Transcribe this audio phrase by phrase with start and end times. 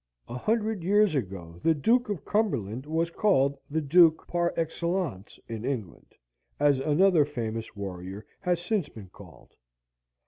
[0.27, 5.63] A hundred years ago the Duke of Cumberland was called The Duke par excellence in
[5.63, 6.15] England
[6.59, 9.53] as another famous warrior has since been called.